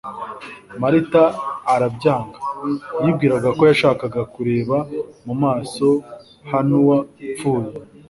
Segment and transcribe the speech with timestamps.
[0.81, 1.23] Marita
[1.73, 2.37] arabyanga,
[3.03, 4.77] yibwiraga ko yashakaga kureba
[5.25, 5.87] mu maso
[6.49, 7.69] h'nwapfuye,